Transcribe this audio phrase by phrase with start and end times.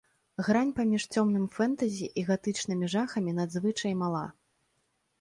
[0.45, 4.27] Грань паміж цёмным фэнтэзі і гатычнымі жахамі надзвычай мала.